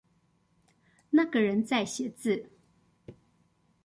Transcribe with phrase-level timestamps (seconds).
[1.11, 2.49] 那個人在寫字